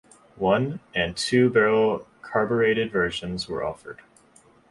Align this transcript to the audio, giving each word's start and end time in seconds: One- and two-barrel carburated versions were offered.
One- 0.39 0.79
and 0.95 1.15
two-barrel 1.15 2.07
carburated 2.23 2.91
versions 2.91 3.47
were 3.47 3.63
offered. 3.63 3.99